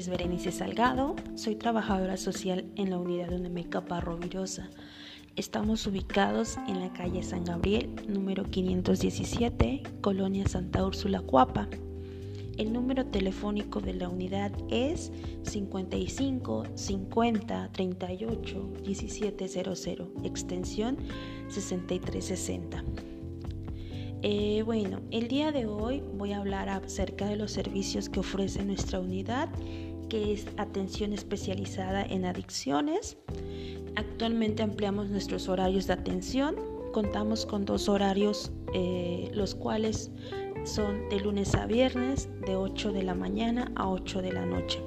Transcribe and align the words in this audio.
es 0.00 0.08
Berenice 0.08 0.50
Salgado, 0.50 1.14
soy 1.34 1.56
trabajadora 1.56 2.16
social 2.16 2.64
en 2.76 2.88
la 2.88 2.96
unidad 2.96 3.28
de 3.28 3.64
Parro 3.82 4.16
Virosa. 4.16 4.70
Estamos 5.36 5.86
ubicados 5.86 6.56
en 6.68 6.80
la 6.80 6.90
calle 6.94 7.22
San 7.22 7.44
Gabriel, 7.44 7.90
número 8.08 8.44
517, 8.44 9.82
Colonia 10.00 10.48
Santa 10.48 10.86
Úrsula, 10.86 11.20
Cuapa. 11.20 11.68
El 12.56 12.72
número 12.72 13.04
telefónico 13.04 13.82
de 13.82 13.92
la 13.92 14.08
unidad 14.08 14.52
es 14.70 15.12
55 15.42 16.64
50 16.74 17.68
38 17.70 18.70
1700, 18.82 19.86
extensión 20.24 20.96
6360. 21.50 22.84
Eh, 24.22 24.62
bueno, 24.66 25.00
el 25.10 25.28
día 25.28 25.50
de 25.50 25.64
hoy 25.64 26.02
voy 26.14 26.32
a 26.32 26.38
hablar 26.38 26.68
acerca 26.68 27.26
de 27.26 27.36
los 27.36 27.52
servicios 27.52 28.10
que 28.10 28.20
ofrece 28.20 28.62
nuestra 28.64 29.00
unidad, 29.00 29.48
que 30.10 30.34
es 30.34 30.46
atención 30.58 31.14
especializada 31.14 32.02
en 32.02 32.26
adicciones. 32.26 33.16
Actualmente 33.96 34.62
ampliamos 34.62 35.08
nuestros 35.08 35.48
horarios 35.48 35.86
de 35.86 35.94
atención. 35.94 36.56
Contamos 36.92 37.46
con 37.46 37.64
dos 37.64 37.88
horarios, 37.88 38.52
eh, 38.74 39.30
los 39.32 39.54
cuales 39.54 40.10
son 40.64 41.08
de 41.08 41.20
lunes 41.20 41.54
a 41.54 41.64
viernes, 41.64 42.28
de 42.46 42.56
8 42.56 42.92
de 42.92 43.02
la 43.02 43.14
mañana 43.14 43.72
a 43.74 43.88
8 43.88 44.20
de 44.20 44.32
la 44.32 44.44
noche. 44.44 44.82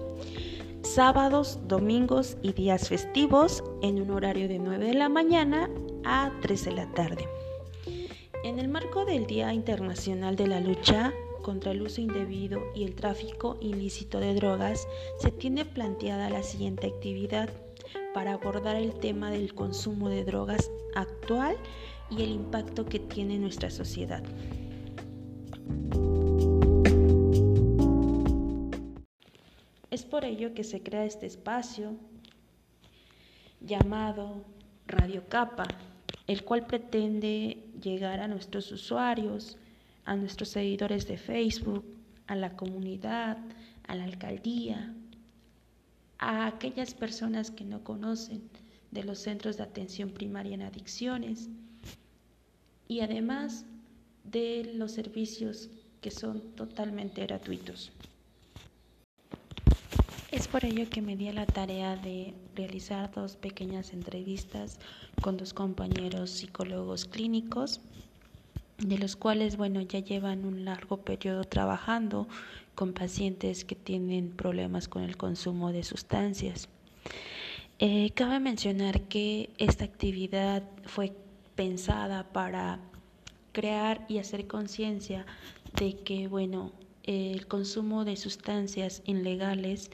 Sábados, 0.84 1.60
domingos 1.68 2.38
y 2.44 2.52
días 2.54 2.90
festivos 2.90 3.64
en 3.82 4.00
un 4.00 4.12
horario 4.12 4.48
de 4.48 4.60
9 4.60 4.86
de 4.86 4.94
la 4.94 5.10
mañana 5.10 5.72
a 6.04 6.32
3 6.42 6.66
de 6.66 6.72
la 6.74 6.92
tarde. 6.92 7.26
En 8.44 8.60
el 8.60 8.68
marco 8.68 9.06
del 9.06 9.26
Día 9.26 9.54
Internacional 9.54 10.36
de 10.36 10.48
la 10.48 10.60
Lucha 10.60 11.14
contra 11.42 11.72
el 11.72 11.82
uso 11.82 12.02
indebido 12.02 12.62
y 12.76 12.84
el 12.84 12.94
tráfico 12.94 13.58
ilícito 13.62 14.20
de 14.20 14.34
drogas, 14.34 14.86
se 15.20 15.32
tiene 15.32 15.64
planteada 15.64 16.30
la 16.30 16.44
siguiente 16.44 16.88
actividad 16.88 17.50
para 18.14 18.34
abordar 18.34 18.76
el 18.76 18.96
tema 18.96 19.32
del 19.32 19.54
consumo 19.54 20.10
de 20.10 20.26
drogas 20.26 20.70
actual 20.94 21.56
y 22.10 22.22
el 22.22 22.32
impacto 22.32 22.86
que 22.86 23.00
tiene 23.00 23.36
en 23.36 23.44
nuestra 23.44 23.70
sociedad. 23.70 24.24
Es 29.90 30.04
por 30.04 30.26
ello 30.26 30.54
que 30.54 30.66
se 30.66 30.84
crea 30.84 31.06
este 31.06 31.28
espacio 31.28 31.96
llamado 33.62 34.44
Radio 34.86 35.30
Capa, 35.30 35.66
el 36.28 36.44
cual 36.44 36.66
pretende 36.66 37.64
llegar 37.82 38.20
a 38.20 38.28
nuestros 38.28 38.72
usuarios, 38.72 39.58
a 40.06 40.16
nuestros 40.16 40.50
seguidores 40.50 41.08
de 41.08 41.18
Facebook, 41.18 41.86
a 42.28 42.36
la 42.36 42.56
comunidad, 42.56 43.38
a 43.88 43.96
la 43.96 44.06
alcaldía, 44.06 44.94
a 46.18 46.48
aquellas 46.48 46.94
personas 46.94 47.52
que 47.52 47.66
no 47.66 47.84
conocen 47.84 48.42
de 48.92 49.04
los 49.04 49.20
centros 49.20 49.58
de 49.58 49.64
atención 49.64 50.10
primaria 50.12 50.54
en 50.54 50.62
adicciones 50.62 51.50
y 52.88 53.02
además 53.02 53.66
de 54.24 54.72
los 54.76 54.92
servicios 54.92 55.70
que 56.00 56.12
son 56.12 56.42
totalmente 56.56 57.26
gratuitos. 57.26 57.92
Es 60.34 60.48
por 60.48 60.66
ello 60.66 60.90
que 60.90 61.04
me 61.04 61.16
di 61.16 61.32
la 61.32 61.46
tarea 61.46 61.96
de 61.96 62.34
realizar 62.56 63.12
dos 63.12 63.36
pequeñas 63.36 63.94
entrevistas 63.94 64.80
con 65.22 65.38
dos 65.38 65.54
compañeros 65.54 66.32
psicólogos 66.32 67.06
clínicos, 67.06 67.82
de 68.80 68.98
los 68.98 69.16
cuales, 69.16 69.58
bueno, 69.58 69.80
ya 69.82 70.00
llevan 70.00 70.44
un 70.44 70.66
largo 70.66 70.98
periodo 70.98 71.44
trabajando 71.44 72.28
con 72.74 72.94
pacientes 72.94 73.64
que 73.64 73.76
tienen 73.76 74.32
problemas 74.32 74.88
con 74.88 75.04
el 75.04 75.18
consumo 75.18 75.72
de 75.72 75.84
sustancias. 75.84 76.68
Eh, 77.78 78.10
cabe 78.16 78.40
mencionar 78.40 79.02
que 79.02 79.52
esta 79.60 79.86
actividad 79.86 80.64
fue 80.86 81.14
pensada 81.54 82.34
para 82.34 82.80
crear 83.52 84.04
y 84.10 84.18
hacer 84.18 84.48
conciencia 84.48 85.28
de 85.78 85.94
que, 86.00 86.28
bueno, 86.28 86.72
el 87.04 87.48
consumo 87.48 88.06
de 88.06 88.16
sustancias 88.16 89.02
ilegales 89.06 89.92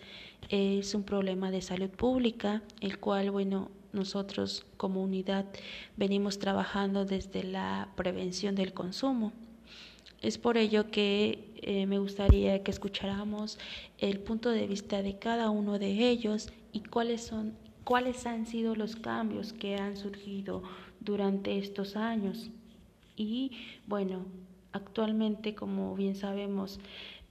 es 0.49 0.93
un 0.93 1.03
problema 1.03 1.51
de 1.51 1.61
salud 1.61 1.89
pública, 1.89 2.61
el 2.81 2.99
cual, 2.99 3.31
bueno, 3.31 3.69
nosotros 3.93 4.65
como 4.77 5.03
unidad 5.03 5.45
venimos 5.97 6.37
trabajando 6.37 7.05
desde 7.05 7.43
la 7.43 7.89
prevención 7.95 8.55
del 8.55 8.73
consumo. 8.73 9.33
Es 10.21 10.37
por 10.37 10.57
ello 10.57 10.91
que 10.91 11.51
eh, 11.61 11.85
me 11.85 11.97
gustaría 11.97 12.61
que 12.61 12.71
escucháramos 12.71 13.57
el 13.97 14.19
punto 14.19 14.49
de 14.49 14.67
vista 14.67 15.01
de 15.01 15.17
cada 15.17 15.49
uno 15.49 15.79
de 15.79 16.09
ellos 16.09 16.49
y 16.71 16.81
cuáles 16.81 17.23
son 17.23 17.55
cuáles 17.83 18.27
han 18.27 18.45
sido 18.45 18.75
los 18.75 18.95
cambios 18.95 19.51
que 19.51 19.75
han 19.77 19.97
surgido 19.97 20.61
durante 20.99 21.57
estos 21.57 21.95
años. 21.95 22.51
Y 23.15 23.51
bueno, 23.87 24.25
actualmente, 24.71 25.55
como 25.55 25.95
bien 25.95 26.15
sabemos, 26.15 26.79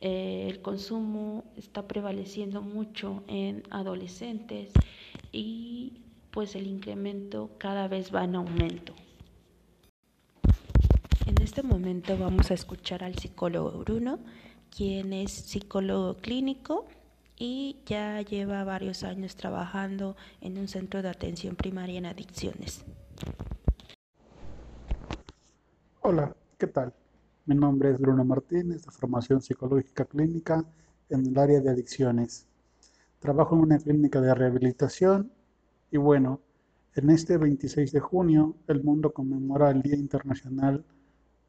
eh, 0.00 0.46
el 0.48 0.60
consumo 0.62 1.44
está 1.56 1.86
prevaleciendo 1.88 2.62
mucho 2.62 3.24
en 3.26 3.62
adolescentes 3.70 4.72
y 5.32 6.00
pues 6.30 6.54
el 6.54 6.66
incremento 6.66 7.50
cada 7.58 7.88
vez 7.88 8.14
va 8.14 8.24
en 8.24 8.36
aumento. 8.36 8.94
En 11.26 11.42
este 11.42 11.62
momento 11.62 12.16
vamos 12.16 12.50
a 12.50 12.54
escuchar 12.54 13.02
al 13.02 13.16
psicólogo 13.16 13.78
Bruno, 13.80 14.18
quien 14.74 15.12
es 15.12 15.32
psicólogo 15.32 16.16
clínico 16.16 16.86
y 17.36 17.76
ya 17.86 18.20
lleva 18.22 18.64
varios 18.64 19.04
años 19.04 19.36
trabajando 19.36 20.16
en 20.40 20.58
un 20.58 20.68
centro 20.68 21.02
de 21.02 21.08
atención 21.08 21.56
primaria 21.56 21.98
en 21.98 22.06
adicciones. 22.06 22.84
Hola, 26.00 26.34
¿qué 26.56 26.66
tal? 26.66 26.92
Mi 27.48 27.54
nombre 27.54 27.90
es 27.90 27.98
Bruno 27.98 28.26
Martínez, 28.26 28.84
de 28.84 28.90
formación 28.90 29.40
psicológica 29.40 30.04
clínica 30.04 30.66
en 31.08 31.24
el 31.28 31.38
área 31.38 31.62
de 31.62 31.70
adicciones. 31.70 32.46
Trabajo 33.20 33.54
en 33.54 33.62
una 33.62 33.78
clínica 33.78 34.20
de 34.20 34.34
rehabilitación 34.34 35.32
y 35.90 35.96
bueno, 35.96 36.42
en 36.94 37.08
este 37.08 37.38
26 37.38 37.90
de 37.90 38.00
junio 38.00 38.54
el 38.66 38.84
mundo 38.84 39.14
conmemora 39.14 39.70
el 39.70 39.80
Día 39.80 39.96
Internacional 39.96 40.84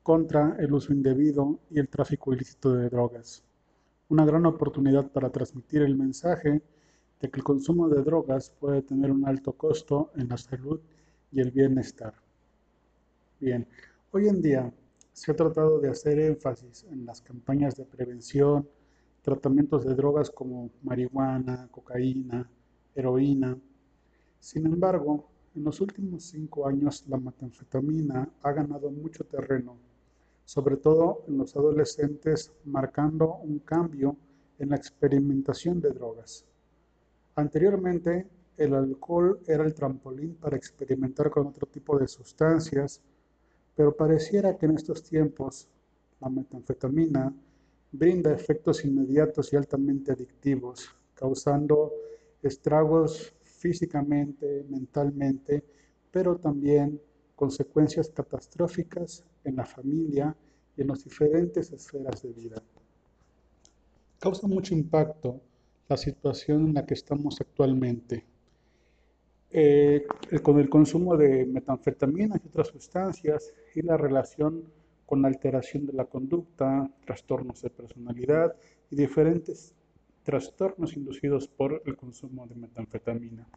contra 0.01 0.55
el 0.59 0.71
uso 0.71 0.93
indebido 0.93 1.59
y 1.69 1.79
el 1.79 1.89
tráfico 1.89 2.33
ilícito 2.33 2.73
de 2.75 2.87
drogas. 2.87 3.43
Una 4.07 4.23
gran 4.23 4.45
oportunidad 4.45 5.11
para 5.11 5.29
transmitir 5.29 5.81
el 5.81 5.97
mensaje 5.97 6.61
de 7.19 7.29
que 7.29 7.39
el 7.39 7.43
consumo 7.43 7.89
de 7.89 8.01
drogas 8.03 8.51
puede 8.57 8.83
tener 8.83 9.11
un 9.11 9.27
alto 9.27 9.51
costo 9.51 10.11
en 10.15 10.29
la 10.29 10.37
salud 10.37 10.79
y 11.29 11.41
el 11.41 11.51
bienestar. 11.51 12.13
Bien, 13.41 13.67
hoy 14.11 14.29
en 14.29 14.41
día 14.41 14.73
se 15.19 15.31
ha 15.33 15.35
tratado 15.35 15.81
de 15.81 15.89
hacer 15.89 16.17
énfasis 16.17 16.85
en 16.89 17.05
las 17.05 17.19
campañas 17.19 17.75
de 17.75 17.83
prevención, 17.83 18.65
tratamientos 19.21 19.83
de 19.83 19.93
drogas 19.93 20.29
como 20.29 20.69
marihuana, 20.81 21.67
cocaína, 21.69 22.49
heroína. 22.95 23.59
Sin 24.39 24.65
embargo, 24.65 25.27
en 25.53 25.65
los 25.65 25.81
últimos 25.81 26.23
cinco 26.23 26.65
años 26.65 27.03
la 27.09 27.17
metanfetamina 27.17 28.29
ha 28.41 28.51
ganado 28.53 28.89
mucho 28.91 29.25
terreno, 29.25 29.75
sobre 30.45 30.77
todo 30.77 31.25
en 31.27 31.37
los 31.37 31.53
adolescentes, 31.53 32.53
marcando 32.63 33.39
un 33.43 33.59
cambio 33.59 34.15
en 34.57 34.69
la 34.69 34.77
experimentación 34.77 35.81
de 35.81 35.89
drogas. 35.89 36.45
Anteriormente, 37.35 38.25
el 38.55 38.73
alcohol 38.73 39.41
era 39.45 39.65
el 39.65 39.73
trampolín 39.73 40.35
para 40.35 40.55
experimentar 40.55 41.29
con 41.29 41.47
otro 41.47 41.67
tipo 41.67 41.99
de 41.99 42.07
sustancias, 42.07 43.01
pero 43.79 43.95
pareciera 43.95 44.57
que 44.57 44.65
en 44.65 44.75
estos 44.75 45.01
tiempos 45.01 45.69
la 46.19 46.27
metanfetamina 46.27 47.33
brinda 47.93 48.33
efectos 48.33 48.83
inmediatos 48.83 49.53
y 49.53 49.55
altamente 49.55 50.11
adictivos, 50.11 50.89
causando 51.15 51.93
estragos 52.43 53.33
físicamente, 53.39 54.65
mentalmente, 54.67 55.63
pero 56.11 56.35
también 56.35 56.99
consecuencias 57.37 58.09
catastróficas 58.09 59.23
en 59.45 59.55
la 59.55 59.65
familia 59.65 60.35
y 60.75 60.81
en 60.81 60.87
las 60.89 61.05
diferentes 61.05 61.71
esferas 61.71 62.21
de 62.21 62.33
vida. 62.33 62.61
Causa 64.19 64.45
mucho 64.45 64.73
impacto 64.73 65.39
la 65.87 65.95
situación 65.95 66.67
en 66.67 66.73
la 66.73 66.85
que 66.85 66.95
estamos 66.95 67.39
actualmente. 67.39 68.25
Eh, 69.51 70.05
con 70.43 70.59
el 70.59 70.69
consumo 70.69 71.17
de 71.17 71.45
metanfetaminas 71.45 72.39
y 72.43 72.47
otras 72.47 72.67
sustancias 72.67 73.51
y 73.73 73.81
la 73.81 73.97
relación 73.97 74.63
con 75.07 75.23
la 75.23 75.27
alteración 75.27 75.87
de 75.87 75.93
la 75.93 76.05
conducta, 76.05 76.87
trastornos 77.03 77.63
de 77.63 77.71
personalidad 77.71 78.55
y 78.91 78.95
diferentes 78.95 79.73
trastornos 80.21 80.95
inducidos 80.95 81.47
por 81.47 81.81
el 81.85 81.97
consumo 81.97 82.45
de 82.45 82.53
metanfetamina. 82.53 83.47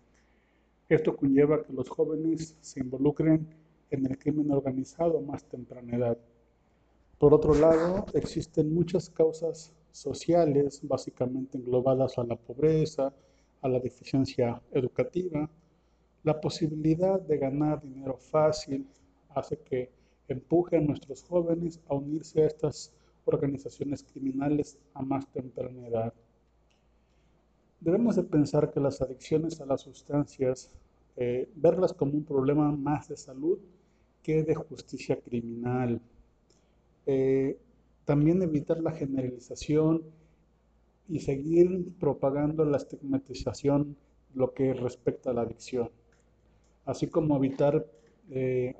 Esto 0.88 1.14
conlleva 1.14 1.62
que 1.62 1.74
los 1.74 1.90
jóvenes 1.90 2.56
se 2.62 2.80
involucren 2.80 3.46
en 3.90 4.06
el 4.06 4.16
crimen 4.16 4.50
organizado 4.50 5.18
a 5.18 5.20
más 5.20 5.44
temprana 5.44 5.96
edad. 5.96 6.18
Por 7.18 7.34
otro 7.34 7.54
lado, 7.54 8.06
existen 8.14 8.72
muchas 8.72 9.10
causas 9.10 9.72
sociales, 9.90 10.80
básicamente 10.82 11.58
englobadas 11.58 12.16
a 12.16 12.24
la 12.24 12.36
pobreza, 12.36 13.12
a 13.60 13.68
la 13.68 13.78
deficiencia 13.78 14.60
educativa. 14.72 15.48
La 16.24 16.40
posibilidad 16.40 17.20
de 17.20 17.38
ganar 17.38 17.82
dinero 17.82 18.16
fácil 18.16 18.86
hace 19.30 19.58
que 19.58 19.90
empuje 20.28 20.76
a 20.76 20.80
nuestros 20.80 21.22
jóvenes 21.24 21.80
a 21.88 21.94
unirse 21.94 22.42
a 22.42 22.46
estas 22.46 22.92
organizaciones 23.24 24.04
criminales 24.04 24.78
a 24.94 25.02
más 25.02 25.26
temprana 25.32 25.86
edad. 25.86 26.14
Debemos 27.80 28.14
de 28.16 28.22
pensar 28.22 28.70
que 28.70 28.78
las 28.78 29.02
adicciones 29.02 29.60
a 29.60 29.66
las 29.66 29.80
sustancias, 29.80 30.70
eh, 31.16 31.48
verlas 31.56 31.92
como 31.92 32.12
un 32.12 32.24
problema 32.24 32.70
más 32.70 33.08
de 33.08 33.16
salud 33.16 33.58
que 34.22 34.44
de 34.44 34.54
justicia 34.54 35.20
criminal. 35.20 36.00
Eh, 37.06 37.58
también 38.04 38.40
evitar 38.42 38.80
la 38.80 38.92
generalización 38.92 40.02
y 41.08 41.18
seguir 41.18 41.92
propagando 41.98 42.64
la 42.64 42.76
estigmatización 42.76 43.96
lo 44.34 44.54
que 44.54 44.72
respecta 44.72 45.30
a 45.30 45.34
la 45.34 45.42
adicción, 45.42 45.90
así 46.84 47.06
como 47.08 47.36
evitar 47.36 47.84
eh, 48.30 48.74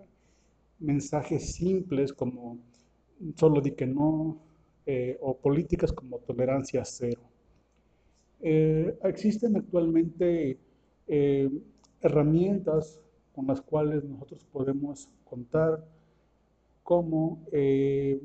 mensajes 0.79 1.55
simples 1.55 2.13
como 2.13 2.59
solo 3.37 3.61
di 3.61 3.73
que 3.73 3.87
no 3.87 4.39
o 5.21 5.37
políticas 5.37 5.93
como 5.93 6.19
tolerancia 6.19 6.85
cero. 6.85 7.23
Eh, 8.45 8.99
existen 9.05 9.57
actualmente 9.57 10.59
eh, 11.07 11.49
herramientas 12.01 13.01
con 13.33 13.47
las 13.47 13.61
cuales 13.61 14.03
nosotros 14.03 14.45
podemos 14.53 15.09
contar 15.23 15.87
como 16.83 17.47
eh, 17.53 18.21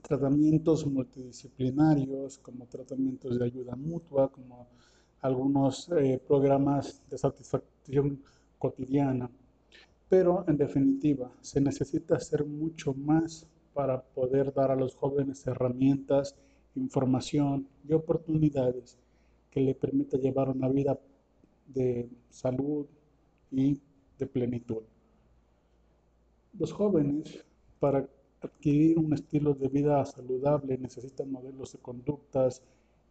tratamientos 0.00 0.86
multidisciplinarios, 0.86 2.38
como 2.38 2.64
tratamientos 2.66 3.38
de 3.38 3.44
ayuda 3.44 3.76
mutua, 3.76 4.32
como 4.32 4.66
algunos 5.20 5.90
programas 6.26 7.02
de 7.10 7.18
satisfacción 7.18 8.22
cotidiana. 8.58 9.30
Pero 10.08 10.44
en 10.48 10.56
definitiva, 10.56 11.30
se 11.40 11.60
necesita 11.60 12.16
hacer 12.16 12.44
mucho 12.44 12.94
más 12.94 13.46
para 13.74 14.00
poder 14.02 14.54
dar 14.54 14.70
a 14.70 14.76
los 14.76 14.94
jóvenes 14.94 15.46
herramientas 15.46 16.36
información 16.76 17.66
y 17.88 17.94
oportunidades 17.94 18.98
que 19.50 19.60
le 19.60 19.74
permita 19.74 20.18
llevar 20.18 20.50
una 20.50 20.68
vida 20.68 20.98
de 21.66 22.08
salud 22.30 22.86
y 23.50 23.80
de 24.18 24.26
plenitud. 24.26 24.82
Los 26.58 26.72
jóvenes, 26.72 27.44
para 27.80 28.08
adquirir 28.40 28.98
un 28.98 29.12
estilo 29.12 29.54
de 29.54 29.68
vida 29.68 30.04
saludable, 30.04 30.78
necesitan 30.78 31.30
modelos 31.30 31.72
de 31.72 31.78
conductas 31.78 32.62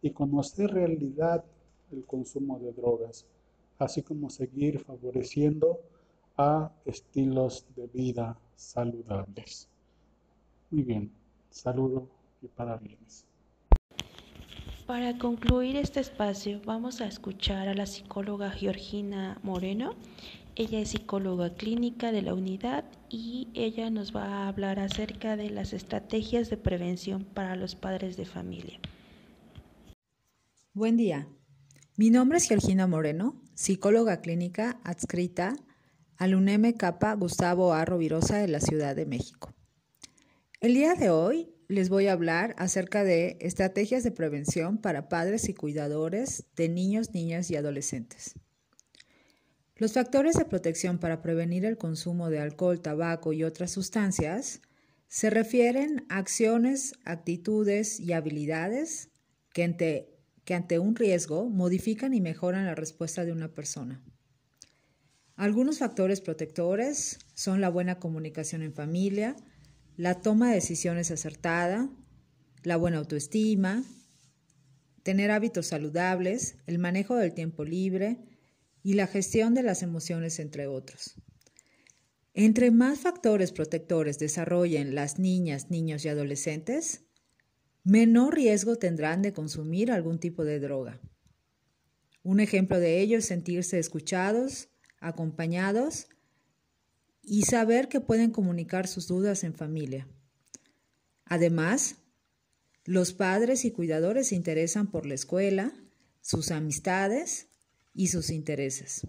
y 0.02 0.10
conocer 0.10 0.70
realidad 0.70 1.44
el 1.92 2.04
consumo 2.04 2.58
de 2.58 2.72
drogas, 2.72 3.26
así 3.78 4.02
como 4.02 4.30
seguir 4.30 4.78
favoreciendo 4.80 5.80
a 6.36 6.72
estilos 6.84 7.66
de 7.74 7.86
vida 7.86 8.38
saludables. 8.56 9.68
Muy 10.70 10.82
bien, 10.82 11.12
saludo 11.50 12.08
y 12.42 12.48
parabienes. 12.48 13.24
Para 14.86 15.18
concluir 15.18 15.76
este 15.76 16.00
espacio 16.00 16.60
vamos 16.64 17.00
a 17.00 17.06
escuchar 17.06 17.68
a 17.68 17.74
la 17.74 17.86
psicóloga 17.86 18.50
Georgina 18.50 19.40
Moreno. 19.42 19.94
Ella 20.54 20.78
es 20.78 20.90
psicóloga 20.90 21.54
clínica 21.54 22.12
de 22.12 22.22
la 22.22 22.34
unidad 22.34 22.84
y 23.10 23.48
ella 23.54 23.90
nos 23.90 24.14
va 24.14 24.24
a 24.24 24.48
hablar 24.48 24.78
acerca 24.78 25.36
de 25.36 25.50
las 25.50 25.72
estrategias 25.72 26.50
de 26.50 26.56
prevención 26.56 27.24
para 27.24 27.56
los 27.56 27.74
padres 27.74 28.16
de 28.16 28.26
familia. 28.26 28.78
Buen 30.72 30.96
día. 30.96 31.26
Mi 31.96 32.10
nombre 32.10 32.38
es 32.38 32.46
Georgina 32.46 32.86
Moreno, 32.86 33.34
psicóloga 33.56 34.20
clínica 34.20 34.78
adscrita 34.84 35.56
al 36.18 36.34
UNEM 36.34 36.74
Capa 36.74 37.14
Gustavo 37.14 37.72
A. 37.72 37.86
De 37.86 38.48
la 38.48 38.60
Ciudad 38.60 38.94
de 38.94 39.06
México. 39.06 39.54
El 40.60 40.74
día 40.74 40.94
de 40.94 41.08
hoy 41.08 41.48
les 41.66 41.88
voy 41.88 42.06
a 42.06 42.12
hablar 42.12 42.54
acerca 42.58 43.02
de 43.02 43.38
estrategias 43.40 44.04
de 44.04 44.12
prevención 44.12 44.76
para 44.76 45.08
padres 45.08 45.48
y 45.48 45.54
cuidadores 45.54 46.44
de 46.54 46.68
niños, 46.68 47.14
niñas 47.14 47.50
y 47.50 47.56
adolescentes. 47.56 48.34
Los 49.74 49.94
factores 49.94 50.36
de 50.36 50.44
protección 50.44 50.98
para 50.98 51.22
prevenir 51.22 51.64
el 51.64 51.78
consumo 51.78 52.28
de 52.28 52.40
alcohol, 52.40 52.82
tabaco 52.82 53.32
y 53.32 53.42
otras 53.42 53.70
sustancias 53.70 54.60
se 55.08 55.30
refieren 55.30 56.04
a 56.10 56.18
acciones, 56.18 56.92
actitudes 57.06 58.00
y 58.00 58.12
habilidades 58.12 59.08
que 59.54 59.64
ante, 59.64 60.15
que 60.46 60.54
ante 60.54 60.78
un 60.78 60.94
riesgo 60.94 61.50
modifican 61.50 62.14
y 62.14 62.20
mejoran 62.20 62.64
la 62.64 62.76
respuesta 62.76 63.24
de 63.24 63.32
una 63.32 63.52
persona. 63.52 64.00
Algunos 65.34 65.80
factores 65.80 66.20
protectores 66.22 67.18
son 67.34 67.60
la 67.60 67.68
buena 67.68 67.98
comunicación 67.98 68.62
en 68.62 68.72
familia, 68.72 69.36
la 69.96 70.22
toma 70.22 70.48
de 70.48 70.54
decisiones 70.54 71.10
acertada, 71.10 71.90
la 72.62 72.76
buena 72.76 72.98
autoestima, 72.98 73.82
tener 75.02 75.32
hábitos 75.32 75.66
saludables, 75.66 76.56
el 76.66 76.78
manejo 76.78 77.16
del 77.16 77.34
tiempo 77.34 77.64
libre 77.64 78.18
y 78.84 78.94
la 78.94 79.08
gestión 79.08 79.52
de 79.52 79.64
las 79.64 79.82
emociones, 79.82 80.38
entre 80.38 80.68
otros. 80.68 81.16
Entre 82.34 82.70
más 82.70 83.00
factores 83.00 83.50
protectores 83.50 84.20
desarrollen 84.20 84.94
las 84.94 85.18
niñas, 85.18 85.70
niños 85.70 86.04
y 86.04 86.08
adolescentes, 86.08 87.05
menor 87.86 88.34
riesgo 88.34 88.76
tendrán 88.76 89.22
de 89.22 89.32
consumir 89.32 89.92
algún 89.92 90.18
tipo 90.18 90.44
de 90.44 90.58
droga. 90.58 91.00
Un 92.24 92.40
ejemplo 92.40 92.80
de 92.80 93.00
ello 93.00 93.18
es 93.18 93.26
sentirse 93.26 93.78
escuchados, 93.78 94.68
acompañados 94.98 96.08
y 97.22 97.42
saber 97.42 97.88
que 97.88 98.00
pueden 98.00 98.32
comunicar 98.32 98.88
sus 98.88 99.06
dudas 99.06 99.44
en 99.44 99.54
familia. 99.54 100.08
Además, 101.26 101.98
los 102.84 103.12
padres 103.12 103.64
y 103.64 103.70
cuidadores 103.70 104.28
se 104.28 104.34
interesan 104.34 104.90
por 104.90 105.06
la 105.06 105.14
escuela, 105.14 105.72
sus 106.22 106.50
amistades 106.50 107.46
y 107.94 108.08
sus 108.08 108.30
intereses. 108.30 109.06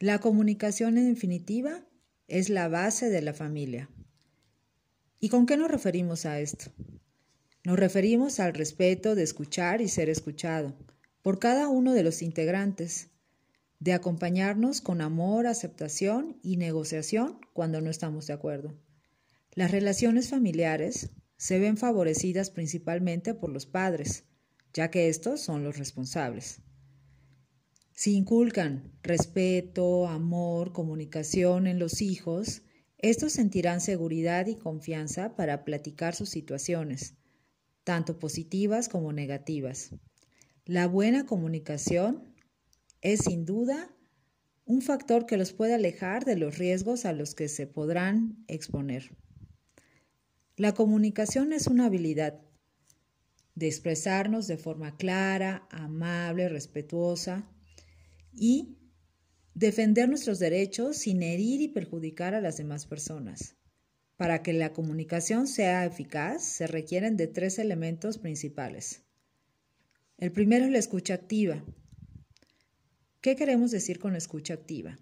La 0.00 0.18
comunicación 0.18 0.98
en 0.98 1.14
definitiva 1.14 1.86
es 2.26 2.48
la 2.48 2.66
base 2.66 3.08
de 3.08 3.22
la 3.22 3.34
familia. 3.34 3.88
¿Y 5.26 5.28
con 5.28 5.44
qué 5.44 5.56
nos 5.56 5.68
referimos 5.68 6.24
a 6.24 6.38
esto? 6.38 6.70
Nos 7.64 7.76
referimos 7.76 8.38
al 8.38 8.54
respeto 8.54 9.16
de 9.16 9.24
escuchar 9.24 9.80
y 9.80 9.88
ser 9.88 10.08
escuchado 10.08 10.72
por 11.20 11.40
cada 11.40 11.66
uno 11.66 11.94
de 11.94 12.04
los 12.04 12.22
integrantes 12.22 13.08
de 13.80 13.92
acompañarnos 13.92 14.80
con 14.80 15.00
amor, 15.00 15.48
aceptación 15.48 16.38
y 16.44 16.58
negociación 16.58 17.40
cuando 17.54 17.80
no 17.80 17.90
estamos 17.90 18.28
de 18.28 18.34
acuerdo. 18.34 18.78
Las 19.52 19.72
relaciones 19.72 20.28
familiares 20.28 21.10
se 21.36 21.58
ven 21.58 21.76
favorecidas 21.76 22.50
principalmente 22.50 23.34
por 23.34 23.50
los 23.50 23.66
padres, 23.66 24.26
ya 24.72 24.92
que 24.92 25.08
estos 25.08 25.40
son 25.40 25.64
los 25.64 25.76
responsables. 25.76 26.60
Si 27.90 28.14
inculcan 28.14 28.92
respeto, 29.02 30.06
amor, 30.06 30.72
comunicación 30.72 31.66
en 31.66 31.80
los 31.80 32.00
hijos, 32.00 32.62
estos 32.98 33.32
sentirán 33.32 33.80
seguridad 33.80 34.46
y 34.46 34.56
confianza 34.56 35.36
para 35.36 35.64
platicar 35.64 36.14
sus 36.14 36.30
situaciones, 36.30 37.14
tanto 37.84 38.18
positivas 38.18 38.88
como 38.88 39.12
negativas. 39.12 39.90
La 40.64 40.88
buena 40.88 41.26
comunicación 41.26 42.34
es 43.02 43.20
sin 43.20 43.44
duda 43.44 43.94
un 44.64 44.82
factor 44.82 45.26
que 45.26 45.36
los 45.36 45.52
puede 45.52 45.74
alejar 45.74 46.24
de 46.24 46.36
los 46.36 46.58
riesgos 46.58 47.04
a 47.04 47.12
los 47.12 47.34
que 47.34 47.48
se 47.48 47.66
podrán 47.66 48.44
exponer. 48.48 49.16
La 50.56 50.72
comunicación 50.72 51.52
es 51.52 51.66
una 51.66 51.86
habilidad 51.86 52.40
de 53.54 53.68
expresarnos 53.68 54.46
de 54.46 54.56
forma 54.56 54.96
clara, 54.96 55.66
amable, 55.70 56.48
respetuosa 56.48 57.48
y 58.34 58.76
defender 59.56 60.08
nuestros 60.08 60.38
derechos 60.38 60.98
sin 60.98 61.24
herir 61.24 61.60
y 61.60 61.66
perjudicar 61.66 62.34
a 62.34 62.40
las 62.40 62.56
demás 62.58 62.86
personas. 62.86 63.56
Para 64.16 64.42
que 64.42 64.52
la 64.52 64.72
comunicación 64.72 65.48
sea 65.48 65.84
eficaz 65.84 66.44
se 66.44 66.68
requieren 66.68 67.16
de 67.16 67.26
tres 67.26 67.58
elementos 67.58 68.18
principales. 68.18 69.02
El 70.18 70.30
primero 70.30 70.66
es 70.66 70.70
la 70.70 70.78
escucha 70.78 71.14
activa, 71.14 71.64
¿Qué 73.26 73.34
queremos 73.34 73.72
decir 73.72 73.98
con 73.98 74.14
escucha 74.14 74.54
activa? 74.54 75.00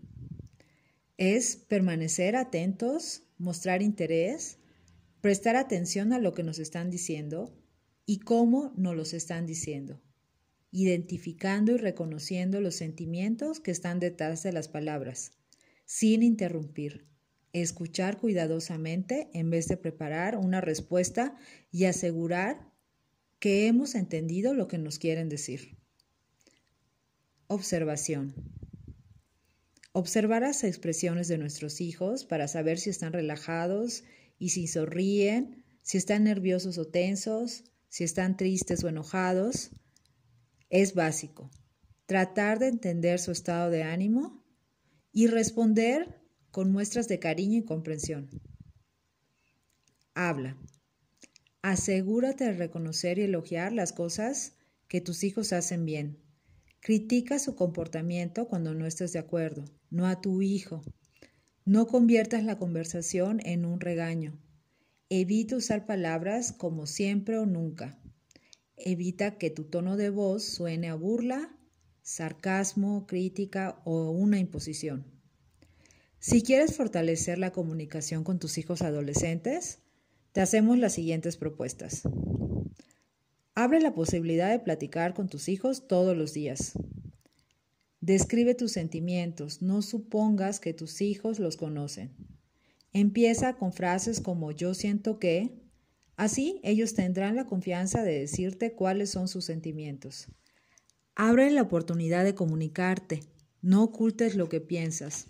Es 1.19 1.57
permanecer 1.57 2.37
atentos, 2.37 3.25
mostrar 3.37 3.83
interés, 3.83 4.57
prestar 5.21 5.57
atención 5.57 6.15
a 6.15 6.19
lo 6.19 6.33
que 6.33 6.43
nos 6.43 6.59
están 6.59 6.91
diciendo 6.91 7.55
y 8.07 8.21
cómo 8.21 8.73
nos 8.77 8.97
los 8.97 9.13
están 9.13 9.45
diciendo, 9.45 10.01
identificando 10.75 11.71
y 11.71 11.77
reconociendo 11.77 12.61
los 12.61 12.75
sentimientos 12.75 13.61
que 13.61 13.71
están 13.71 14.01
detrás 14.01 14.43
de 14.43 14.53
las 14.53 14.67
palabras, 14.67 15.31
sin 15.85 16.25
interrumpir, 16.25 17.07
escuchar 17.53 18.19
cuidadosamente 18.19 19.31
en 19.35 19.51
vez 19.51 19.69
de 19.69 19.77
preparar 19.77 20.37
una 20.37 20.61
respuesta 20.61 21.37
y 21.71 21.85
asegurar 21.85 22.73
que 23.39 23.69
hemos 23.69 23.95
entendido 23.95 24.53
lo 24.53 24.67
que 24.67 24.79
nos 24.79 24.99
quieren 24.99 25.29
decir. 25.29 25.79
Observación. 27.47 28.35
Observar 29.93 30.43
las 30.43 30.65
expresiones 30.65 31.29
de 31.29 31.39
nuestros 31.39 31.81
hijos 31.81 32.25
para 32.25 32.49
saber 32.49 32.81
si 32.81 32.91
están 32.91 33.13
relajados 33.13 34.03
y 34.41 34.49
si 34.49 34.67
sonríen, 34.67 35.63
si 35.83 35.99
están 35.99 36.25
nerviosos 36.25 36.79
o 36.79 36.85
tensos, 36.89 37.63
si 37.89 38.03
están 38.03 38.37
tristes 38.37 38.83
o 38.83 38.89
enojados, 38.89 39.71
es 40.75 40.95
básico. 40.95 41.51
Tratar 42.05 42.59
de 42.59 42.67
entender 42.67 43.21
su 43.21 43.31
estado 43.31 43.71
de 43.71 43.85
ánimo 43.85 44.45
y 45.13 45.29
responder 45.29 46.21
con 46.51 46.73
muestras 46.73 47.07
de 47.07 47.21
cariño 47.21 47.59
y 47.59 47.63
comprensión. 47.65 48.29
Habla. 50.15 50.59
Asegúrate 51.63 52.45
de 52.45 52.55
reconocer 52.55 53.21
y 53.21 53.23
elogiar 53.23 53.73
las 53.73 53.93
cosas 53.93 54.57
que 54.89 55.01
tus 55.01 55.23
hijos 55.23 55.53
hacen 55.53 55.87
bien. 55.87 56.19
Critica 56.81 57.39
su 57.39 57.55
comportamiento 57.55 58.49
cuando 58.49 58.75
no 58.75 58.85
estés 58.85 59.13
de 59.13 59.21
acuerdo, 59.21 59.65
no 59.91 60.09
a 60.09 60.21
tu 60.21 60.43
hijo. 60.43 60.83
No 61.65 61.87
conviertas 61.87 62.43
la 62.43 62.59
conversación 62.59 63.41
en 63.45 63.65
un 63.65 63.79
regaño. 63.79 64.41
Evita 65.09 65.55
usar 65.55 65.87
palabras 65.87 66.51
como 66.51 66.87
siempre 66.87 67.39
o 67.39 67.47
nunca. 67.47 67.97
Evita 68.77 69.39
que 69.39 69.51
tu 69.51 69.65
tono 69.65 69.97
de 69.97 70.11
voz 70.11 70.45
suene 70.45 70.89
a 70.89 70.95
burla, 70.95 71.57
sarcasmo, 72.03 73.07
crítica 73.07 73.81
o 73.85 74.11
una 74.11 74.39
imposición. 74.39 75.07
Si 76.19 76.43
quieres 76.43 76.77
fortalecer 76.77 77.39
la 77.39 77.53
comunicación 77.53 78.25
con 78.25 78.39
tus 78.39 78.59
hijos 78.59 78.83
adolescentes, 78.83 79.81
te 80.33 80.41
hacemos 80.41 80.79
las 80.79 80.95
siguientes 80.95 81.37
propuestas. 81.37 82.03
Abre 83.55 83.81
la 83.81 83.95
posibilidad 83.95 84.51
de 84.51 84.59
platicar 84.59 85.15
con 85.15 85.29
tus 85.29 85.49
hijos 85.49 85.87
todos 85.87 86.17
los 86.17 86.33
días. 86.33 86.73
Describe 88.01 88.55
tus 88.55 88.73
sentimientos, 88.73 89.63
no 89.63 89.81
supongas 89.81 90.61
que 90.61 90.75
tus 90.75 91.01
hijos 91.01 91.39
los 91.39 91.57
conocen. 91.57 92.17
Empieza 92.93 93.57
con 93.57 93.73
frases 93.73 94.21
como 94.21 94.51
yo 94.51 94.75
siento 94.75 95.19
que, 95.19 95.64
así 96.17 96.61
ellos 96.63 96.95
tendrán 96.95 97.37
la 97.37 97.47
confianza 97.47 98.03
de 98.03 98.21
decirte 98.21 98.75
cuáles 98.75 99.11
son 99.11 99.29
sus 99.29 99.45
sentimientos. 99.45 100.29
Abre 101.15 101.51
la 101.51 101.63
oportunidad 101.63 102.25
de 102.25 102.35
comunicarte, 102.35 103.23
no 103.63 103.83
ocultes 103.83 104.35
lo 104.35 104.49
que 104.49 104.61
piensas. 104.61 105.27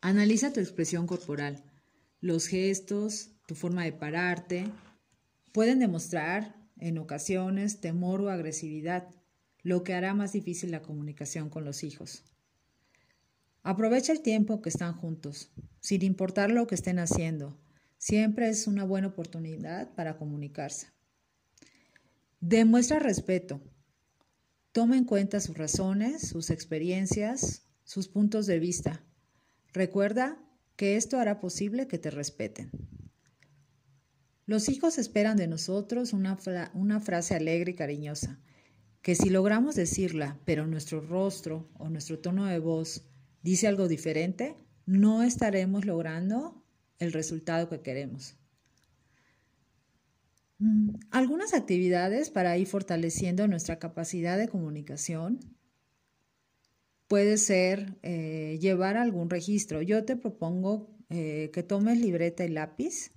Analiza 0.00 0.52
tu 0.52 0.60
expresión 0.60 1.06
corporal. 1.06 1.62
Los 2.20 2.46
gestos, 2.46 3.30
tu 3.46 3.54
forma 3.54 3.84
de 3.84 3.92
pararte, 3.92 4.66
pueden 5.52 5.78
demostrar 5.78 6.56
en 6.78 6.98
ocasiones 6.98 7.80
temor 7.80 8.20
o 8.20 8.30
agresividad 8.30 9.08
lo 9.62 9.84
que 9.84 9.94
hará 9.94 10.14
más 10.14 10.32
difícil 10.32 10.70
la 10.70 10.82
comunicación 10.82 11.48
con 11.48 11.64
los 11.64 11.84
hijos. 11.84 12.24
Aprovecha 13.62 14.12
el 14.12 14.20
tiempo 14.20 14.60
que 14.60 14.68
están 14.68 14.92
juntos, 14.92 15.50
sin 15.80 16.02
importar 16.02 16.50
lo 16.50 16.66
que 16.66 16.74
estén 16.74 16.98
haciendo. 16.98 17.58
Siempre 18.06 18.50
es 18.50 18.66
una 18.66 18.84
buena 18.84 19.06
oportunidad 19.06 19.94
para 19.94 20.18
comunicarse. 20.18 20.88
Demuestra 22.38 22.98
respeto. 22.98 23.62
Toma 24.72 24.98
en 24.98 25.04
cuenta 25.04 25.40
sus 25.40 25.56
razones, 25.56 26.28
sus 26.28 26.50
experiencias, 26.50 27.66
sus 27.82 28.08
puntos 28.08 28.44
de 28.44 28.58
vista. 28.58 29.02
Recuerda 29.72 30.38
que 30.76 30.96
esto 30.96 31.18
hará 31.18 31.40
posible 31.40 31.88
que 31.88 31.96
te 31.96 32.10
respeten. 32.10 32.70
Los 34.44 34.68
hijos 34.68 34.98
esperan 34.98 35.38
de 35.38 35.46
nosotros 35.46 36.12
una, 36.12 36.36
frase 37.00 37.34
alegre 37.34 37.70
y 37.70 37.74
cariñosa 37.74 38.38
que 39.00 39.14
si 39.14 39.30
logramos 39.30 39.76
decirla, 39.76 40.38
pero 40.44 40.66
nuestro 40.66 41.00
rostro 41.00 41.70
o 41.78 41.88
nuestro 41.88 42.18
tono 42.18 42.44
de 42.44 42.58
voz 42.58 43.08
dice 43.42 43.66
algo 43.66 43.88
diferente, 43.88 44.58
no 44.84 45.22
estaremos 45.22 45.86
logrando 45.86 46.63
el 46.98 47.12
resultado 47.12 47.68
que 47.68 47.80
queremos. 47.80 48.36
Mm, 50.58 50.90
algunas 51.10 51.54
actividades 51.54 52.30
para 52.30 52.56
ir 52.56 52.66
fortaleciendo 52.66 53.48
nuestra 53.48 53.78
capacidad 53.78 54.38
de 54.38 54.48
comunicación 54.48 55.40
puede 57.08 57.36
ser 57.36 57.96
eh, 58.02 58.58
llevar 58.60 58.96
algún 58.96 59.30
registro. 59.30 59.82
Yo 59.82 60.04
te 60.04 60.16
propongo 60.16 60.90
eh, 61.10 61.50
que 61.52 61.62
tomes 61.62 61.98
libreta 61.98 62.44
y 62.44 62.48
lápiz 62.48 63.12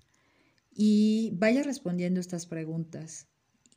y 0.73 1.31
vayas 1.35 1.65
respondiendo 1.65 2.19
estas 2.19 2.45
preguntas 2.45 3.27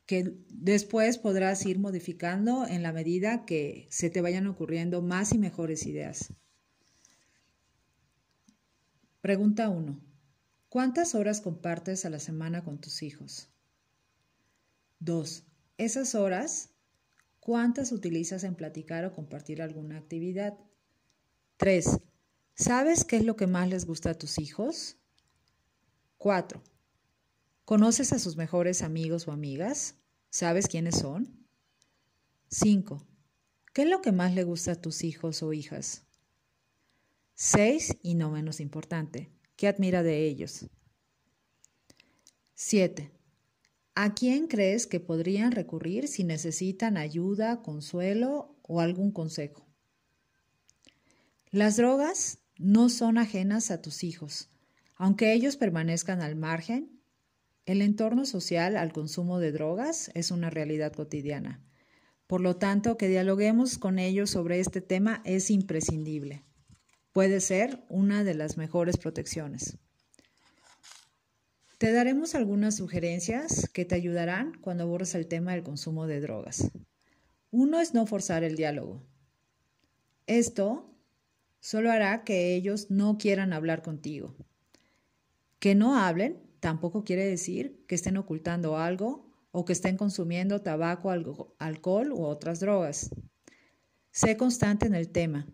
que 0.05 0.33
después 0.49 1.17
podrás 1.17 1.65
ir 1.65 1.79
modificando 1.79 2.67
en 2.67 2.83
la 2.83 2.91
medida 2.91 3.45
que 3.45 3.87
se 3.89 4.09
te 4.09 4.19
vayan 4.19 4.45
ocurriendo 4.47 5.01
más 5.01 5.31
y 5.31 5.37
mejores 5.37 5.85
ideas. 5.85 6.33
Pregunta 9.21 9.69
1. 9.69 10.01
¿Cuántas 10.67 11.13
horas 11.13 11.41
compartes 11.41 12.05
a 12.05 12.09
la 12.09 12.19
semana 12.19 12.63
con 12.63 12.81
tus 12.81 13.03
hijos? 13.03 13.49
2. 14.99 15.43
Esas 15.77 16.15
horas, 16.15 16.71
¿cuántas 17.39 17.91
utilizas 17.91 18.43
en 18.43 18.55
platicar 18.55 19.05
o 19.05 19.13
compartir 19.13 19.61
alguna 19.61 19.99
actividad? 19.99 20.57
3. 21.57 21.99
¿Sabes 22.55 23.05
qué 23.05 23.17
es 23.17 23.23
lo 23.23 23.35
que 23.35 23.45
más 23.45 23.69
les 23.69 23.85
gusta 23.85 24.09
a 24.09 24.17
tus 24.17 24.39
hijos? 24.39 24.97
4. 26.17 26.63
¿Conoces 27.63 28.13
a 28.13 28.17
sus 28.17 28.37
mejores 28.37 28.81
amigos 28.81 29.27
o 29.27 29.31
amigas? 29.31 29.97
¿Sabes 30.31 30.67
quiénes 30.67 30.95
son? 30.95 31.45
5. 32.49 33.05
¿Qué 33.71 33.83
es 33.83 33.87
lo 33.87 34.01
que 34.01 34.13
más 34.13 34.33
le 34.33 34.43
gusta 34.45 34.71
a 34.71 34.81
tus 34.81 35.03
hijos 35.03 35.43
o 35.43 35.53
hijas? 35.53 36.07
6. 37.43 37.97
Y 38.03 38.13
no 38.13 38.29
menos 38.29 38.59
importante, 38.59 39.31
¿qué 39.55 39.67
admira 39.67 40.03
de 40.03 40.27
ellos? 40.27 40.67
7. 42.53 43.09
¿A 43.95 44.13
quién 44.13 44.45
crees 44.45 44.85
que 44.85 44.99
podrían 44.99 45.51
recurrir 45.51 46.07
si 46.07 46.23
necesitan 46.23 46.97
ayuda, 46.97 47.63
consuelo 47.63 48.55
o 48.61 48.79
algún 48.79 49.11
consejo? 49.11 49.65
Las 51.49 51.77
drogas 51.77 52.37
no 52.59 52.89
son 52.89 53.17
ajenas 53.17 53.71
a 53.71 53.81
tus 53.81 54.03
hijos. 54.03 54.51
Aunque 54.95 55.33
ellos 55.33 55.57
permanezcan 55.57 56.21
al 56.21 56.35
margen, 56.35 57.01
el 57.65 57.81
entorno 57.81 58.25
social 58.25 58.77
al 58.77 58.93
consumo 58.93 59.39
de 59.39 59.51
drogas 59.51 60.11
es 60.13 60.29
una 60.29 60.51
realidad 60.51 60.93
cotidiana. 60.93 61.59
Por 62.27 62.41
lo 62.41 62.57
tanto, 62.57 62.97
que 62.97 63.07
dialoguemos 63.07 63.79
con 63.79 63.97
ellos 63.97 64.29
sobre 64.29 64.59
este 64.59 64.79
tema 64.79 65.23
es 65.25 65.49
imprescindible. 65.49 66.43
Puede 67.13 67.41
ser 67.41 67.83
una 67.89 68.23
de 68.23 68.33
las 68.33 68.55
mejores 68.55 68.97
protecciones. 68.97 69.77
Te 71.77 71.91
daremos 71.91 72.35
algunas 72.35 72.75
sugerencias 72.77 73.69
que 73.73 73.83
te 73.83 73.95
ayudarán 73.95 74.57
cuando 74.61 74.83
abordes 74.83 75.13
el 75.15 75.27
tema 75.27 75.51
del 75.51 75.63
consumo 75.63 76.07
de 76.07 76.21
drogas. 76.21 76.71
Uno 77.49 77.81
es 77.81 77.93
no 77.93 78.05
forzar 78.05 78.45
el 78.45 78.55
diálogo. 78.55 79.03
Esto 80.25 80.89
solo 81.59 81.91
hará 81.91 82.23
que 82.23 82.55
ellos 82.55 82.89
no 82.89 83.17
quieran 83.17 83.51
hablar 83.51 83.81
contigo. 83.81 84.35
Que 85.59 85.75
no 85.75 85.97
hablen 85.97 86.41
tampoco 86.61 87.03
quiere 87.03 87.25
decir 87.25 87.83
que 87.87 87.95
estén 87.95 88.15
ocultando 88.15 88.77
algo 88.77 89.29
o 89.51 89.65
que 89.65 89.73
estén 89.73 89.97
consumiendo 89.97 90.61
tabaco, 90.61 91.11
alcohol 91.59 92.13
u 92.13 92.23
otras 92.23 92.61
drogas. 92.61 93.09
Sé 94.11 94.37
constante 94.37 94.85
en 94.85 94.95
el 94.95 95.09
tema. 95.09 95.45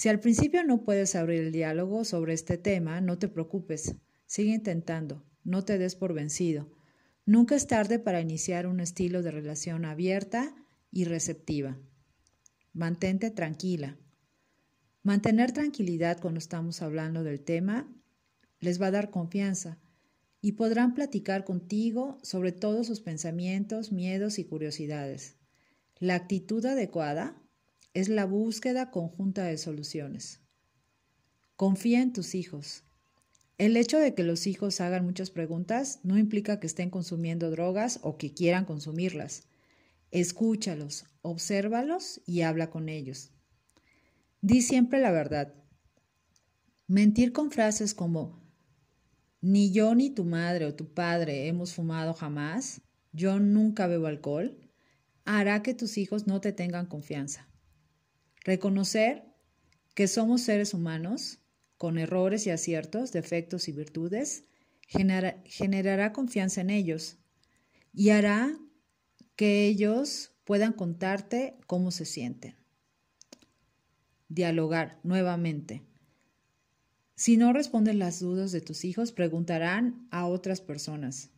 Si 0.00 0.08
al 0.08 0.18
principio 0.18 0.64
no 0.64 0.82
puedes 0.82 1.14
abrir 1.14 1.42
el 1.42 1.52
diálogo 1.52 2.06
sobre 2.06 2.32
este 2.32 2.56
tema, 2.56 3.02
no 3.02 3.18
te 3.18 3.28
preocupes. 3.28 3.96
Sigue 4.24 4.54
intentando. 4.54 5.22
No 5.44 5.62
te 5.62 5.76
des 5.76 5.94
por 5.94 6.14
vencido. 6.14 6.70
Nunca 7.26 7.54
es 7.54 7.66
tarde 7.66 7.98
para 7.98 8.22
iniciar 8.22 8.66
un 8.66 8.80
estilo 8.80 9.20
de 9.22 9.30
relación 9.30 9.84
abierta 9.84 10.56
y 10.90 11.04
receptiva. 11.04 11.76
Mantente 12.72 13.30
tranquila. 13.30 13.98
Mantener 15.02 15.52
tranquilidad 15.52 16.18
cuando 16.18 16.38
estamos 16.38 16.80
hablando 16.80 17.22
del 17.22 17.42
tema 17.42 17.86
les 18.58 18.80
va 18.80 18.86
a 18.86 18.92
dar 18.92 19.10
confianza 19.10 19.76
y 20.40 20.52
podrán 20.52 20.94
platicar 20.94 21.44
contigo 21.44 22.16
sobre 22.22 22.52
todos 22.52 22.86
sus 22.86 23.02
pensamientos, 23.02 23.92
miedos 23.92 24.38
y 24.38 24.44
curiosidades. 24.44 25.36
La 25.98 26.14
actitud 26.14 26.64
adecuada 26.64 27.36
es 27.92 28.08
la 28.08 28.24
búsqueda 28.24 28.90
conjunta 28.90 29.44
de 29.44 29.58
soluciones. 29.58 30.40
Confía 31.56 32.00
en 32.00 32.12
tus 32.12 32.34
hijos. 32.34 32.84
El 33.58 33.76
hecho 33.76 33.98
de 33.98 34.14
que 34.14 34.22
los 34.22 34.46
hijos 34.46 34.80
hagan 34.80 35.04
muchas 35.04 35.30
preguntas 35.30 36.00
no 36.02 36.16
implica 36.16 36.60
que 36.60 36.66
estén 36.66 36.88
consumiendo 36.88 37.50
drogas 37.50 37.98
o 38.02 38.16
que 38.16 38.32
quieran 38.32 38.64
consumirlas. 38.64 39.42
Escúchalos, 40.10 41.04
obsérvalos 41.22 42.22
y 42.26 42.42
habla 42.42 42.70
con 42.70 42.88
ellos. 42.88 43.32
Di 44.40 44.62
siempre 44.62 45.00
la 45.00 45.10
verdad. 45.10 45.52
Mentir 46.86 47.32
con 47.32 47.50
frases 47.50 47.92
como 47.92 48.40
ni 49.42 49.72
yo 49.72 49.94
ni 49.94 50.10
tu 50.10 50.24
madre 50.24 50.66
o 50.66 50.74
tu 50.74 50.92
padre 50.92 51.48
hemos 51.48 51.72
fumado 51.72 52.12
jamás, 52.12 52.82
yo 53.12 53.40
nunca 53.40 53.86
bebo 53.86 54.06
alcohol, 54.06 54.58
hará 55.24 55.62
que 55.62 55.72
tus 55.74 55.96
hijos 55.98 56.26
no 56.26 56.40
te 56.40 56.52
tengan 56.52 56.86
confianza. 56.86 57.49
Reconocer 58.44 59.24
que 59.94 60.08
somos 60.08 60.42
seres 60.42 60.74
humanos, 60.74 61.38
con 61.76 61.98
errores 61.98 62.46
y 62.46 62.50
aciertos, 62.50 63.12
defectos 63.12 63.68
y 63.68 63.72
virtudes, 63.72 64.44
generará 64.86 66.12
confianza 66.12 66.60
en 66.60 66.70
ellos 66.70 67.16
y 67.92 68.10
hará 68.10 68.58
que 69.36 69.66
ellos 69.66 70.32
puedan 70.44 70.72
contarte 70.72 71.56
cómo 71.66 71.90
se 71.90 72.04
sienten. 72.04 72.56
Dialogar 74.28 74.98
nuevamente. 75.02 75.82
Si 77.14 77.36
no 77.36 77.52
responden 77.52 77.98
las 77.98 78.20
dudas 78.20 78.52
de 78.52 78.60
tus 78.60 78.84
hijos, 78.84 79.12
preguntarán 79.12 80.06
a 80.10 80.26
otras 80.26 80.60
personas. 80.60 81.30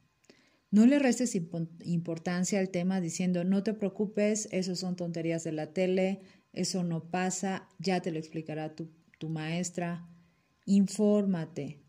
No 0.71 0.87
le 0.87 0.99
restes 0.99 1.35
importancia 1.35 2.59
al 2.59 2.71
tema 2.71 3.01
diciendo, 3.01 3.45
no 3.45 3.63
te 3.63 3.75
preocupes, 3.75 4.49
eso 4.53 4.75
son 4.75 4.97
tonterías 4.97 5.45
de 5.45 5.53
la 5.53 5.73
tele, 5.73 6.23
eso 6.53 6.83
no 6.83 7.11
pasa, 7.11 7.69
ya 7.79 8.01
te 8.03 8.11
lo 8.11 8.19
explicará 8.19 8.75
tu, 8.75 8.91
tu 9.19 9.29
maestra. 9.29 10.09
Infórmate, 10.67 11.83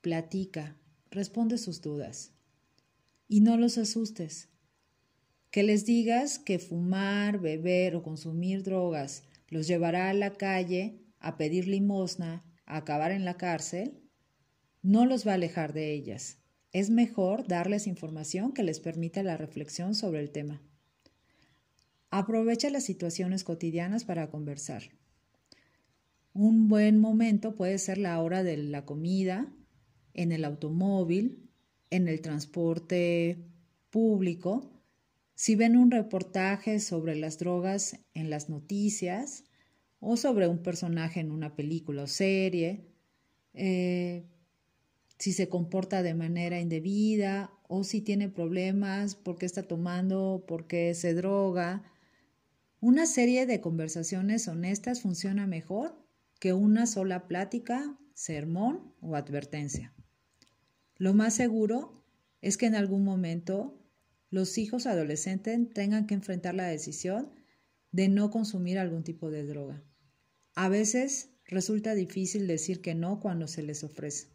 platica, 0.00 0.76
responde 1.10 1.58
sus 1.58 1.82
dudas. 1.82 2.32
Y 3.28 3.40
no 3.40 3.56
los 3.56 3.78
asustes. 3.78 4.48
Que 5.50 5.62
les 5.62 5.84
digas 5.84 6.38
que 6.38 6.58
fumar, 6.58 7.38
beber 7.38 7.96
o 7.96 8.02
consumir 8.02 8.62
drogas 8.62 9.24
los 9.48 9.66
llevará 9.66 10.10
a 10.10 10.14
la 10.14 10.34
calle 10.34 11.00
a 11.20 11.36
pedir 11.36 11.66
limosna 11.68 12.44
acabar 12.66 13.12
en 13.12 13.24
la 13.24 13.36
cárcel, 13.36 14.02
no 14.82 15.06
los 15.06 15.26
va 15.26 15.32
a 15.32 15.34
alejar 15.34 15.72
de 15.72 15.92
ellas. 15.92 16.38
Es 16.72 16.90
mejor 16.90 17.48
darles 17.48 17.86
información 17.86 18.52
que 18.52 18.62
les 18.62 18.78
permita 18.78 19.22
la 19.22 19.36
reflexión 19.36 19.94
sobre 19.94 20.20
el 20.20 20.30
tema. 20.30 20.62
Aprovecha 22.10 22.70
las 22.70 22.84
situaciones 22.84 23.44
cotidianas 23.44 24.04
para 24.04 24.30
conversar. 24.30 24.82
Un 26.32 26.68
buen 26.68 26.98
momento 26.98 27.54
puede 27.54 27.78
ser 27.78 27.98
la 27.98 28.20
hora 28.20 28.42
de 28.42 28.56
la 28.56 28.84
comida, 28.84 29.52
en 30.14 30.32
el 30.32 30.44
automóvil, 30.44 31.48
en 31.90 32.08
el 32.08 32.20
transporte 32.20 33.38
público. 33.90 34.70
Si 35.34 35.54
ven 35.54 35.76
un 35.76 35.90
reportaje 35.90 36.80
sobre 36.80 37.14
las 37.16 37.38
drogas 37.38 37.98
en 38.14 38.30
las 38.30 38.48
noticias, 38.48 39.44
o 40.00 40.16
sobre 40.16 40.48
un 40.48 40.58
personaje 40.58 41.20
en 41.20 41.30
una 41.30 41.56
película 41.56 42.04
o 42.04 42.06
serie, 42.06 42.86
eh, 43.54 44.24
si 45.18 45.32
se 45.32 45.48
comporta 45.48 46.02
de 46.02 46.14
manera 46.14 46.60
indebida 46.60 47.50
o 47.66 47.82
si 47.84 48.00
tiene 48.00 48.28
problemas, 48.28 49.16
por 49.16 49.38
qué 49.38 49.46
está 49.46 49.64
tomando, 49.64 50.44
por 50.46 50.66
qué 50.66 50.94
se 50.94 51.14
droga. 51.14 51.82
Una 52.80 53.06
serie 53.06 53.44
de 53.44 53.60
conversaciones 53.60 54.46
honestas 54.46 55.02
funciona 55.02 55.48
mejor 55.48 55.98
que 56.38 56.52
una 56.52 56.86
sola 56.86 57.26
plática, 57.26 57.98
sermón 58.14 58.94
o 59.00 59.16
advertencia. 59.16 59.92
Lo 60.96 61.12
más 61.12 61.34
seguro 61.34 62.04
es 62.40 62.56
que 62.56 62.66
en 62.66 62.76
algún 62.76 63.02
momento 63.02 63.76
los 64.30 64.58
hijos 64.58 64.86
adolescentes 64.86 65.58
tengan 65.74 66.06
que 66.06 66.14
enfrentar 66.14 66.54
la 66.54 66.68
decisión 66.68 67.32
de 67.90 68.08
no 68.08 68.30
consumir 68.30 68.78
algún 68.78 69.02
tipo 69.02 69.28
de 69.28 69.44
droga. 69.44 69.82
A 70.54 70.68
veces 70.68 71.30
resulta 71.46 71.96
difícil 71.96 72.46
decir 72.46 72.80
que 72.80 72.94
no 72.94 73.18
cuando 73.18 73.48
se 73.48 73.64
les 73.64 73.82
ofrece. 73.82 74.28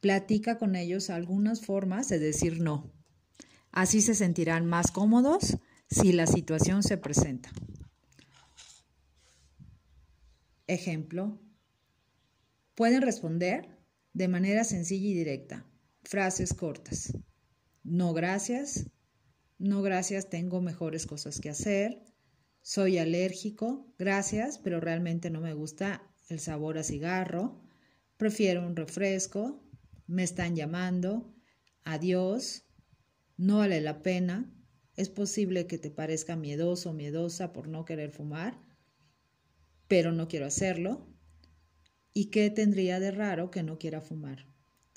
Platica 0.00 0.56
con 0.56 0.76
ellos 0.76 1.10
algunas 1.10 1.60
formas 1.60 2.08
de 2.08 2.20
decir 2.20 2.62
no. 2.62 2.90
Así 3.70 4.00
se 4.00 4.14
sentirán 4.14 4.64
más 4.64 4.90
cómodos 4.90 5.58
si 5.90 6.12
la 6.12 6.26
situación 6.26 6.82
se 6.82 6.96
presenta. 6.96 7.50
Ejemplo. 10.66 11.40
Pueden 12.76 13.02
responder 13.02 13.76
de 14.12 14.28
manera 14.28 14.64
sencilla 14.64 15.08
y 15.08 15.14
directa. 15.14 15.66
Frases 16.04 16.54
cortas. 16.54 17.12
No 17.82 18.12
gracias. 18.14 18.86
No 19.58 19.82
gracias, 19.82 20.30
tengo 20.30 20.62
mejores 20.62 21.06
cosas 21.06 21.40
que 21.40 21.50
hacer. 21.50 22.02
Soy 22.62 22.98
alérgico, 22.98 23.92
gracias, 23.98 24.58
pero 24.58 24.80
realmente 24.80 25.28
no 25.28 25.40
me 25.40 25.54
gusta 25.54 26.02
el 26.28 26.38
sabor 26.38 26.78
a 26.78 26.84
cigarro. 26.84 27.60
Prefiero 28.16 28.66
un 28.66 28.76
refresco. 28.76 29.62
Me 30.06 30.22
están 30.22 30.54
llamando. 30.54 31.34
Adiós. 31.84 32.64
No 33.36 33.58
vale 33.58 33.80
la 33.80 34.02
pena. 34.02 34.50
Es 35.00 35.08
posible 35.08 35.66
que 35.66 35.78
te 35.78 35.90
parezca 35.90 36.36
miedoso 36.36 36.90
o 36.90 36.92
miedosa 36.92 37.54
por 37.54 37.68
no 37.68 37.86
querer 37.86 38.10
fumar, 38.10 38.60
pero 39.88 40.12
no 40.12 40.28
quiero 40.28 40.44
hacerlo. 40.44 41.08
¿Y 42.12 42.26
qué 42.26 42.50
tendría 42.50 43.00
de 43.00 43.10
raro 43.10 43.50
que 43.50 43.62
no 43.62 43.78
quiera 43.78 44.02
fumar? 44.02 44.46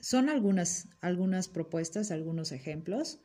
Son 0.02 0.28
algunas, 0.28 0.90
algunas 1.00 1.48
propuestas, 1.48 2.12
algunos 2.12 2.52
ejemplos. 2.52 3.22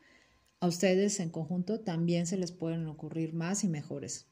A 0.61 0.69
ustedes 0.69 1.19
en 1.19 1.31
conjunto 1.31 1.81
también 1.81 2.29
se 2.29 2.37
les 2.37 2.53
pueden 2.53 2.87
ocurrir 2.87 3.35
más 3.35 3.65
y 3.65 3.69
mejores. 3.69 4.29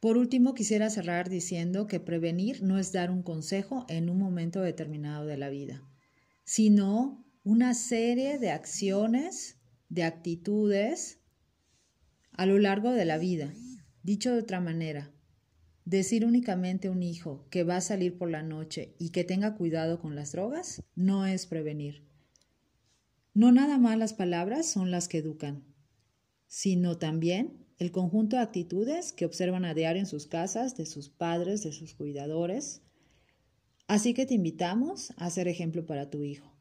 Por 0.00 0.16
último, 0.16 0.54
quisiera 0.54 0.88
cerrar 0.88 1.28
diciendo 1.28 1.86
que 1.86 2.00
prevenir 2.00 2.62
no 2.62 2.78
es 2.78 2.92
dar 2.92 3.10
un 3.10 3.22
consejo 3.22 3.84
en 3.90 4.08
un 4.08 4.16
momento 4.16 4.62
determinado 4.62 5.26
de 5.26 5.36
la 5.36 5.50
vida, 5.50 5.82
sino 6.44 7.26
una 7.42 7.74
serie 7.74 8.38
de 8.38 8.52
acciones, 8.52 9.58
de 9.94 10.02
actitudes 10.02 11.20
a 12.32 12.46
lo 12.46 12.58
largo 12.58 12.90
de 12.90 13.04
la 13.04 13.16
vida. 13.16 13.54
Dicho 14.02 14.32
de 14.32 14.40
otra 14.40 14.60
manera, 14.60 15.12
decir 15.84 16.26
únicamente 16.26 16.88
a 16.88 16.90
un 16.90 17.04
hijo 17.04 17.46
que 17.48 17.62
va 17.62 17.76
a 17.76 17.80
salir 17.80 18.18
por 18.18 18.28
la 18.28 18.42
noche 18.42 18.96
y 18.98 19.10
que 19.10 19.22
tenga 19.22 19.54
cuidado 19.54 20.00
con 20.00 20.16
las 20.16 20.32
drogas 20.32 20.82
no 20.96 21.26
es 21.26 21.46
prevenir. 21.46 22.02
No 23.34 23.52
nada 23.52 23.78
más 23.78 23.96
las 23.96 24.14
palabras 24.14 24.66
son 24.66 24.90
las 24.90 25.06
que 25.06 25.18
educan, 25.18 25.62
sino 26.48 26.98
también 26.98 27.64
el 27.78 27.92
conjunto 27.92 28.34
de 28.34 28.42
actitudes 28.42 29.12
que 29.12 29.26
observan 29.26 29.64
a 29.64 29.74
diario 29.74 30.00
en 30.00 30.06
sus 30.06 30.26
casas, 30.26 30.76
de 30.76 30.86
sus 30.86 31.08
padres, 31.08 31.62
de 31.62 31.72
sus 31.72 31.94
cuidadores. 31.94 32.82
Así 33.86 34.12
que 34.12 34.26
te 34.26 34.34
invitamos 34.34 35.12
a 35.16 35.30
ser 35.30 35.46
ejemplo 35.46 35.86
para 35.86 36.10
tu 36.10 36.24
hijo. 36.24 36.53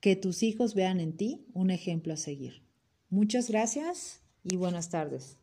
Que 0.00 0.16
tus 0.16 0.42
hijos 0.42 0.74
vean 0.74 1.00
en 1.00 1.16
ti 1.16 1.46
un 1.52 1.70
ejemplo 1.70 2.14
a 2.14 2.16
seguir. 2.16 2.62
Muchas 3.10 3.50
gracias 3.50 4.22
y 4.44 4.56
buenas 4.56 4.88
tardes. 4.88 5.39